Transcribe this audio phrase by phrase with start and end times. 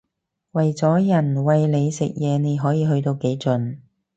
[0.53, 3.77] 為咗人餵你食嘢你可以去到幾盡